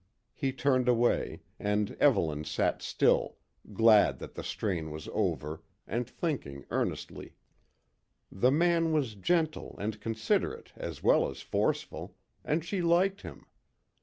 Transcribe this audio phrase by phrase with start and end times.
[0.33, 3.35] He turned away, and Evelyn sat still,
[3.71, 7.35] glad that the strain was over, and thinking earnestly.
[8.31, 13.45] The man was gentle and considerate as well as forceful, and she liked him.